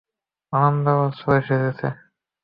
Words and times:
আনন্দে 0.53 0.91
অশ্রু 1.03 1.29
এসেছে। 1.39 1.87